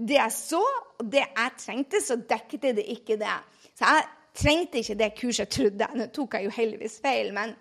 [0.00, 0.60] det jeg så,
[1.00, 3.36] og det jeg trengte, så dekket det ikke det.
[3.76, 4.06] Så jeg
[4.40, 5.88] trengte ikke det kurset jeg trodde.
[5.96, 7.52] Nå tok jeg jo heldigvis feil, men,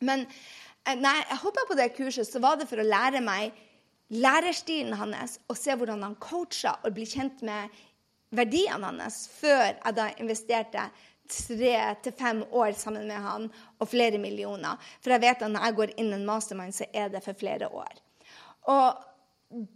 [0.00, 0.24] men
[0.98, 3.54] nei, jeg hoppa på det kurset, så var det for å lære meg
[4.08, 7.74] lærerstilen hans og se hvordan han coacha og bli kjent med
[8.34, 10.88] verdiene hans før jeg da investerte
[11.28, 14.80] tre til fem år sammen med han og flere millioner.
[15.04, 17.68] For jeg vet at når jeg går inn en mastermind, så er det for flere
[17.68, 18.00] år.
[18.72, 19.07] Og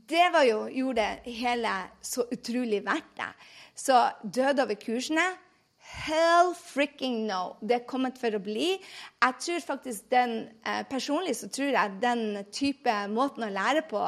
[0.09, 1.71] det var jo, gjorde hele
[2.05, 3.31] så utrolig verdt det.
[3.79, 5.33] Så døde over kursene
[5.93, 7.57] Hell fricking no.
[7.61, 8.77] Det er kommet for å bli.
[9.21, 14.01] Jeg tror faktisk den, eh, Personlig så tror jeg den type måten å lære på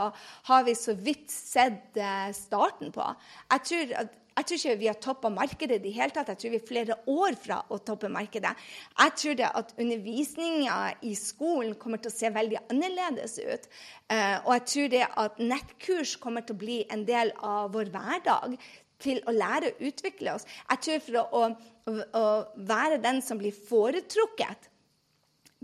[0.49, 3.05] har vi så vidt sett eh, starten på.
[3.51, 6.33] Jeg tror at jeg tror ikke vi har toppa markedet i det hele tatt.
[6.33, 8.51] Jeg tror vi er flere år fra å toppe markedet.
[8.99, 13.69] Jeg tror det at undervisninga i skolen kommer til å se veldig annerledes ut.
[14.11, 17.93] Eh, og jeg tror det at nettkurs kommer til å bli en del av vår
[17.95, 18.57] hverdag
[19.05, 20.47] til å lære å utvikle oss.
[20.71, 21.45] Jeg tror for å,
[21.93, 22.25] å, å
[22.67, 24.71] være den som blir foretrukket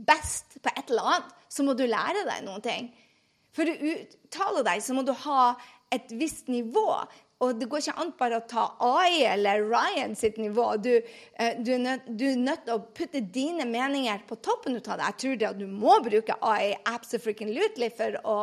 [0.00, 2.86] best på et eller annet, så må du lære deg noen ting.
[3.50, 5.42] For å uttale deg så må du ha
[5.90, 6.86] et visst nivå.
[7.40, 10.66] Og det går ikke an bare å ta AI eller Ryan sitt nivå.
[10.84, 14.76] Du, eh, du, er nødt, du, er nødt, til å putte dine meninger på toppen
[14.76, 15.06] av det.
[15.06, 18.36] Jeg tror det at du må bruke AI absolutely for å,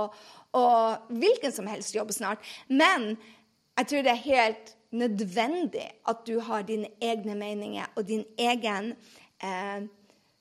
[0.58, 0.66] å
[1.14, 2.42] hvilken som helst jobb snart.
[2.74, 3.14] Men
[3.78, 8.96] jeg tror det er helt nødvendig at du har dine egne meninger og din egen
[9.44, 9.86] eh,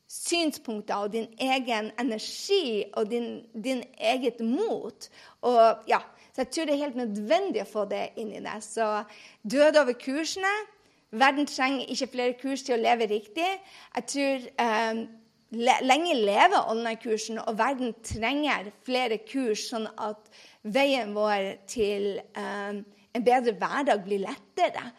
[0.09, 5.09] synspunkter og din egen energi og din, din eget mot.
[5.45, 6.01] Og ja,
[6.37, 8.59] så jeg tror det er helt nødvendig å få det inn i det.
[8.61, 8.85] Så
[9.49, 10.51] død over kursene.
[11.17, 13.47] Verden trenger ikke flere kurs til å leve riktig.
[13.97, 14.99] Jeg tror eh,
[15.81, 20.29] lenge leve online-kursen, og verden trenger flere kurs, sånn at
[20.61, 24.91] veien vår til eh, en bedre hverdag blir lettere.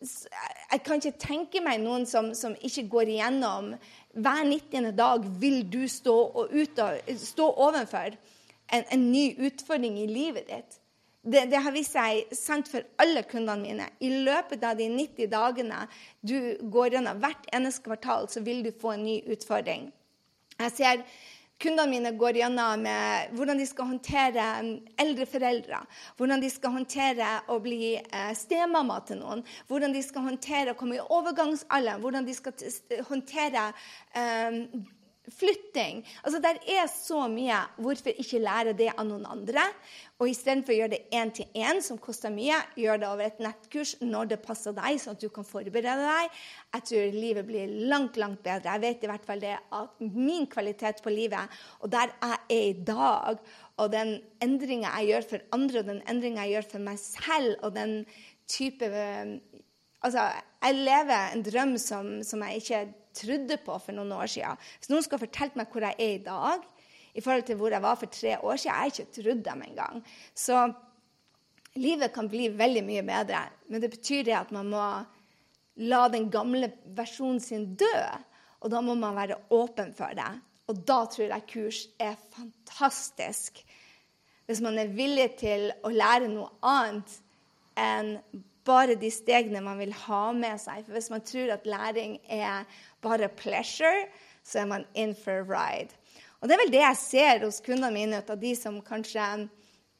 [0.00, 3.74] Jeg kan ikke tenke meg noen som, som ikke går igjennom
[4.16, 4.92] Hver 90.
[4.96, 6.16] dag vil du stå,
[6.48, 6.84] ut,
[7.28, 8.16] stå overfor
[8.72, 10.78] en, en ny utfordring i livet ditt.
[11.22, 13.88] Det, det, har vist seg sant for alle kundene mine.
[14.00, 15.82] I løpet av de 90 dagene
[16.20, 19.90] du går gjennom hvert eneste kvartal, så vil du få en ny utfordring.
[20.58, 21.02] Jeg ser
[21.58, 24.42] Kundene mine går gjennom med hvordan de skal håndtere
[25.02, 25.80] eldre foreldre.
[26.14, 29.42] Hvordan de skal håndtere å bli eh, stemamma til noen.
[29.66, 31.98] Hvordan de skal håndtere å komme i overgangsalderen.
[32.04, 33.64] Hvordan de skal håndtere
[34.14, 34.60] um,
[35.30, 36.04] flytting.
[36.24, 37.60] Altså, Der er så mye.
[37.76, 39.64] Hvorfor ikke lære det av noen andre?
[40.18, 43.42] Og istedenfor å gjøre det én til én, som koster mye, gjør det over et
[43.42, 46.40] nettkurs når det passer deg, sånn at du kan forberede deg.
[46.74, 48.74] Jeg tror livet blir langt, langt bedre.
[48.74, 52.66] Jeg vet i hvert fall det at min kvalitet på livet, og der jeg er
[52.72, 53.38] i dag,
[53.78, 57.54] og den endringa jeg gjør for andre, og den endringa jeg gjør for meg selv,
[57.62, 57.96] og den
[58.48, 58.90] type
[59.98, 60.28] Altså,
[60.62, 62.82] jeg lever en drøm som, som jeg ikke
[63.16, 64.58] trodde på for noen år siden.
[64.78, 66.66] Hvis noen skulle fortalt meg hvor jeg er i dag,
[67.14, 69.62] i forhold til hvor jeg var for tre år siden, jeg har ikke trodd dem
[69.66, 70.02] engang.
[70.34, 70.66] Så
[71.78, 73.44] livet kan bli veldig mye bedre.
[73.68, 74.84] Men det betyr det at man må
[75.88, 77.96] la den gamle versjonen sin dø.
[78.62, 80.30] Og da må man være åpen for det.
[80.68, 83.62] Og da tror jeg kurs er fantastisk.
[84.48, 87.18] Hvis man er villig til å lære noe annet
[87.78, 88.16] enn
[88.68, 90.84] bare de stegene man vil ha med seg.
[90.84, 92.66] For hvis man tror at læring er
[93.04, 94.06] bare pleasure,
[94.44, 95.94] så er man in for a ride.
[96.40, 99.24] Og det er vel det jeg ser hos kundene mine, av de som kanskje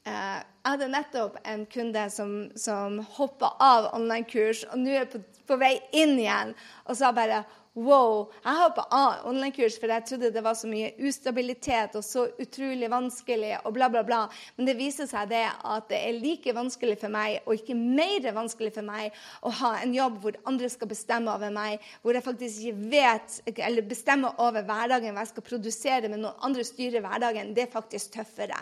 [0.07, 5.21] eh, Jeg hadde nettopp en kunde som, som hoppa av online-kurs, og nå er på,
[5.47, 6.53] på vei inn igjen,
[6.85, 7.43] og sa bare
[7.79, 8.83] Wow, jeg har på
[9.29, 13.53] online-kurs, for jeg trodde det var så mye ustabilitet og så utrolig vanskelig.
[13.63, 14.17] og bla, bla, bla.
[14.57, 18.27] Men det viser seg det at det er like vanskelig for meg, og ikke mer
[18.35, 19.15] vanskelig for meg,
[19.47, 23.39] å ha en jobb hvor andre skal bestemme over meg, hvor jeg faktisk ikke vet,
[23.55, 27.55] eller bestemmer over hverdagen, hva jeg skal produsere, men noen andre styrer hverdagen.
[27.55, 28.59] Det er faktisk tøffere.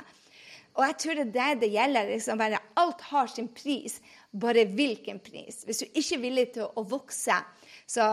[0.77, 2.09] Og jeg tror det er det det gjelder.
[2.13, 3.97] Liksom bare, alt har sin pris,
[4.29, 5.63] bare hvilken pris.
[5.65, 7.39] Hvis du ikke er villig til å vokse,
[7.87, 8.03] så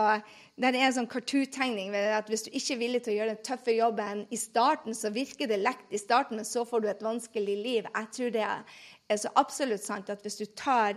[0.55, 3.43] det er en sånn cartoon-tegning at hvis du ikke er villig til å gjøre den
[3.43, 7.03] tøffe jobben i starten, så virker det lett i starten, men så får du et
[7.03, 7.89] vanskelig liv.
[7.89, 10.95] Jeg tror det er så absolutt sant at hvis du tar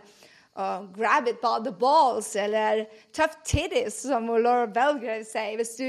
[0.59, 5.87] og grab it by the balls, eller tough titties, som Laura Belgrave sier Hvis du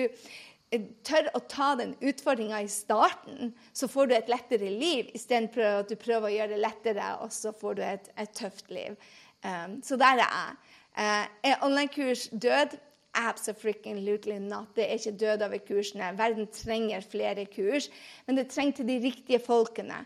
[0.70, 5.82] eh, tør å ta den utfordringa i starten, så får du et lettere liv istedenfor
[5.82, 8.98] at du prøver å gjøre det lettere, og så får du et, et tøft liv.
[9.42, 10.69] Um, så der er jeg.
[11.00, 12.76] Uh, er online-kurs død?
[13.16, 14.76] Absolutely not.
[14.76, 16.12] Det er ikke død over kursene.
[16.18, 17.90] Verden trenger flere kurs,
[18.28, 20.04] men det trenger til de riktige folkene.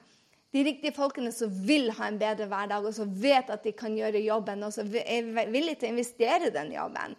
[0.54, 3.96] De riktige folkene som vil ha en bedre hverdag, og som vet at de kan
[3.98, 7.16] gjøre jobben, og som er villige til å investere i den jobben.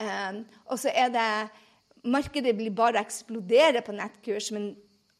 [0.00, 1.30] Um, og så er det
[2.08, 4.70] Markedet blir bare eksplodere på nettkurs, men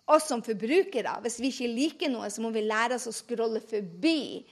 [0.09, 3.61] oss som forbrukere, hvis vi ikke liker noe, så må vi lære oss å scrolle
[3.61, 4.47] forbi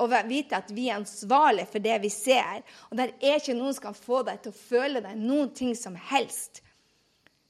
[0.00, 2.64] og vite at vi er ansvarlige for det vi ser.
[2.90, 5.74] Og det er ikke noen som kan få deg til å føle deg noen ting
[5.78, 6.62] som helst.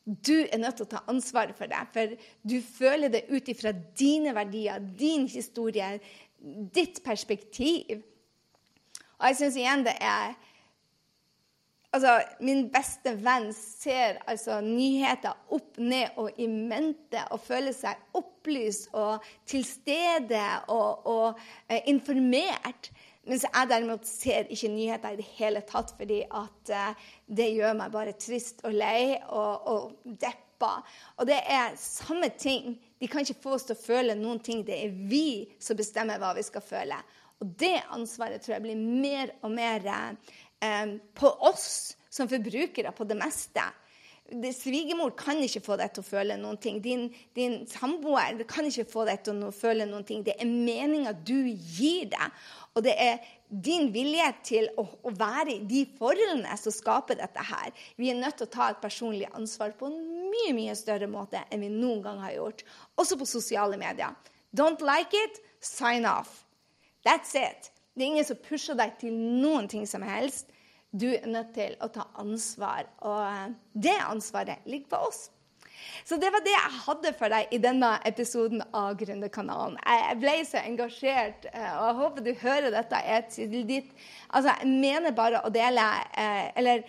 [0.04, 3.72] Du er nødt til å ta ansvaret for det, for du føler det ut ifra
[3.98, 5.98] dine verdier, din historie,
[6.74, 8.00] ditt perspektiv.
[9.20, 10.34] Og jeg syns igjen det er
[11.90, 17.98] Altså, min beste venn ser altså nyheter opp, ned og i mente og føler seg
[18.14, 22.92] opplyst og til stede og, og eh, informert.
[23.26, 27.74] Mens jeg derimot ser ikke nyheter i det hele tatt, fordi at eh, det gjør
[27.82, 30.76] meg bare trist og lei og, og deppa.
[31.18, 32.76] Og det er samme ting.
[33.02, 34.62] De kan ikke få oss til å føle noen ting.
[34.62, 37.02] Det er vi som bestemmer hva vi skal føle.
[37.40, 40.38] Og det ansvaret tror jeg blir mer og mer eh,
[41.16, 43.64] på oss som forbrukere på det meste.
[44.30, 46.78] Svigermor kan ikke få deg til å føle noen ting.
[46.82, 50.22] Din, din samboer kan ikke få deg til å føle noen ting.
[50.26, 52.36] Det er meninga du gir deg.
[52.78, 57.42] Og det er din vilje til å, å, være i de forholdene som skaper dette
[57.48, 57.74] her.
[57.98, 59.98] Vi er nødt til å ta et personlig ansvar på en
[60.30, 62.62] mye mye større måte enn vi noen gang har gjort.
[63.02, 64.14] Også på sosiale medier.
[64.54, 66.44] Don't like it, sign off.
[67.06, 67.72] That's it.
[67.96, 70.49] Det er ingen som pusher deg til noen ting som helst.
[70.90, 75.28] Du er nødt til å ta ansvar, og eh, det ansvaret ligger på oss.
[76.04, 79.78] Så det var det jeg hadde for deg i denne episoden av Gründerkanalen.
[79.80, 83.04] Jeg ble så engasjert, eh, og jeg håper du hører dette.
[83.06, 85.86] Altså, jeg mener bare å dele
[86.18, 86.84] eh, Eller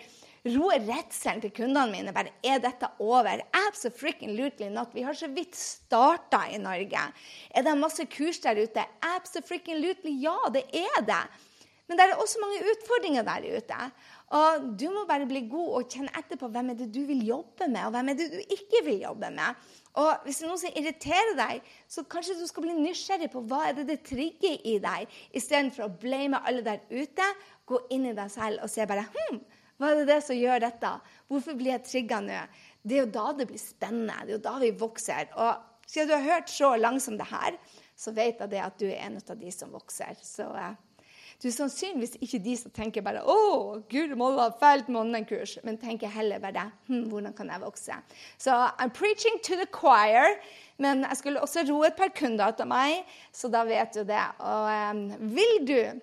[0.50, 2.14] roe redselen til kundene mine.
[2.14, 3.44] Bare, er dette over?
[3.68, 4.90] Absolutely not.
[4.94, 7.06] Vi har så vidt starta i Norge.
[7.54, 8.84] Er det masse kurs der ute?
[9.14, 11.22] Absolutely ja, det er det.
[11.92, 13.78] Men det er også mange utfordringer der ute.
[14.32, 17.20] Og Du må bare bli god og kjenne etter på hvem er det du vil
[17.26, 19.58] jobbe med, og hvem er det du ikke vil jobbe med.
[20.00, 23.42] Og Hvis det er noe som irriterer deg, så kanskje du skal bli nysgjerrig på
[23.44, 27.26] hva er det det trigger i deg, istedenfor å blame alle der ute.
[27.68, 29.42] Gå inn i deg selv og se bare hm,
[29.76, 30.94] hva er det, det som gjør dette?
[31.28, 32.38] Hvorfor blir jeg trigga nå?
[32.80, 34.16] Det er jo da det blir spennende.
[34.24, 35.28] Det er jo da vi vokser.
[35.36, 37.60] Og siden du har hørt så langt som det her,
[37.92, 40.16] så vet jeg det at du er en av de som vokser.
[40.24, 40.72] Så uh,
[41.40, 45.78] du er sannsynligvis ikke de som tenker bare 'Å, gud malla, fælt med online-kurs', men
[45.78, 48.02] tenker heller bare hm, 'Hvordan kan jeg vokse?'
[48.38, 50.38] Så I'm preaching to the choir.
[50.78, 54.24] Men jeg skulle også roe et par kunder til meg, så da vet du det.
[54.38, 56.00] Og um, vil du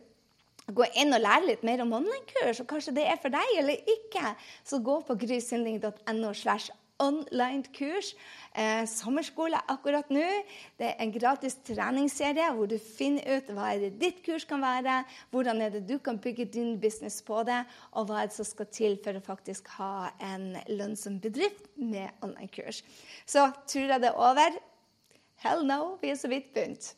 [0.75, 3.89] gå inn og lære litt mer om online-kurs, og kanskje det er for deg eller
[3.89, 8.13] ikke, så gå på grysynding.no slash online-kurs.
[8.53, 10.25] Eh, sommerskole akkurat nå.
[10.79, 14.61] Det er en gratis treningsserie hvor du finner ut hva er det ditt kurs kan
[14.63, 17.61] være, hvordan er det du kan bygge din business på det,
[17.93, 22.09] og hva er det som skal til for å faktisk ha en lønnsom bedrift med
[22.25, 22.83] online-kurs.
[23.25, 24.59] Så tror jeg det er over?
[25.39, 26.93] Hell no, vi er så vidt begynt.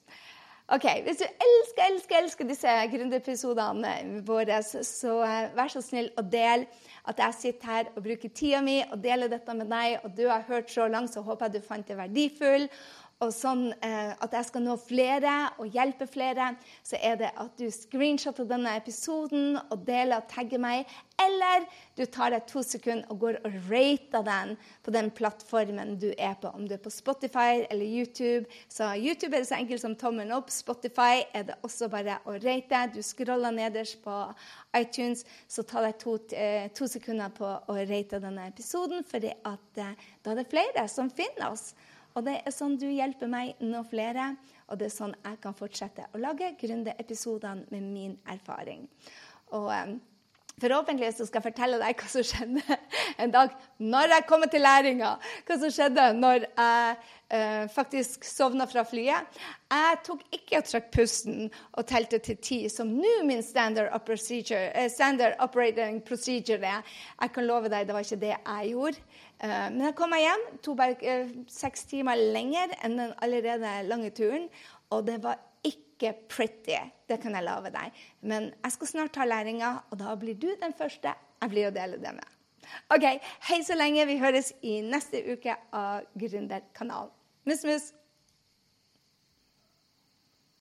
[0.71, 6.29] Ok, Hvis du elsker elsker, elsker disse gründerepisodene våre, så eh, vær så snill og
[6.31, 6.63] del
[7.09, 9.97] at jeg sitter her og bruker tida mi og deler dette med deg.
[10.05, 12.67] Og du har hørt så langt, så håper jeg du fant det verdifull.
[13.21, 17.53] Og sånn eh, at jeg skal nå flere og hjelpe flere, så er det at
[17.59, 20.89] du screenshotter denne episoden og deler og tagger meg.
[21.21, 21.67] Eller
[21.97, 26.33] du tar deg to sekunder og går og rater den på den plattformen du er
[26.41, 26.49] på.
[26.49, 28.49] Om du er på Spotify eller YouTube.
[28.71, 30.49] Så YouTube er det så enkelt som tommelen opp.
[30.49, 32.81] Spotify er det også bare å rate.
[32.95, 34.17] Du scroller nederst på
[34.77, 39.57] iTunes, så ta deg to, eh, to sekunder på å rate denne episoden, for eh,
[39.75, 39.93] da
[40.31, 41.73] er det flere som finner oss.
[42.15, 44.33] Og det er sånn du hjelper meg nå flere,
[44.67, 48.87] og det er sånn jeg kan fortsette å lage Grunde-episodene med min erfaring.
[49.55, 49.99] Og um,
[50.61, 52.75] Forhåpentligvis skal jeg fortelle deg hva som skjedde
[53.23, 55.15] en dag når jeg kom til læringa.
[55.47, 56.97] Hva som skjedde når jeg
[57.33, 59.39] uh, faktisk sovna fra flyet.
[59.71, 64.85] Jeg tok ikke og trakk pusten og telte til ti, som nå min standard, uh,
[64.91, 66.85] standard, operating procedure er.
[67.21, 69.05] Jeg kan love deg, det var ikke det jeg gjorde.
[69.41, 70.43] Uh, men jeg kom meg hjem.
[70.61, 71.15] to, bare
[71.49, 74.49] seks timer lenger enn den allerede lange turen.
[74.93, 76.77] Og det var ikke pretty,
[77.09, 77.97] det kan jeg love deg.
[78.21, 81.73] Men jeg skal snart ta læringa, og da blir du den første jeg blir å
[81.73, 82.37] dele det med.
[82.93, 83.05] OK,
[83.49, 84.05] hei så lenge.
[84.07, 87.09] Vi høres i neste uke av Gründerkanalen.
[87.49, 87.89] Mus, mus.